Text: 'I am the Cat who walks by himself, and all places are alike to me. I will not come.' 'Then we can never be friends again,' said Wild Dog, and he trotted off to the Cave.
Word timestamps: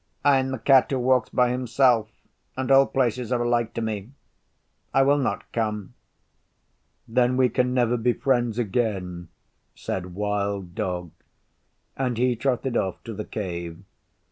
'I 0.25 0.37
am 0.39 0.49
the 0.49 0.57
Cat 0.57 0.89
who 0.89 0.97
walks 0.97 1.29
by 1.29 1.51
himself, 1.51 2.09
and 2.57 2.71
all 2.71 2.87
places 2.87 3.31
are 3.31 3.43
alike 3.43 3.75
to 3.75 3.81
me. 3.83 4.09
I 4.95 5.03
will 5.03 5.19
not 5.19 5.51
come.' 5.51 5.93
'Then 7.07 7.37
we 7.37 7.49
can 7.49 7.71
never 7.75 7.97
be 7.97 8.13
friends 8.13 8.57
again,' 8.57 9.27
said 9.75 10.15
Wild 10.15 10.73
Dog, 10.73 11.11
and 11.95 12.17
he 12.17 12.35
trotted 12.35 12.75
off 12.75 13.03
to 13.03 13.13
the 13.13 13.25
Cave. 13.25 13.83